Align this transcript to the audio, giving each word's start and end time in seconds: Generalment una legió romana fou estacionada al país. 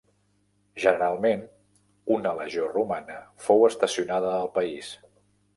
Generalment 0.85 1.43
una 2.17 2.33
legió 2.39 2.71
romana 2.73 3.21
fou 3.49 3.67
estacionada 3.71 4.33
al 4.39 4.53
país. 4.61 4.91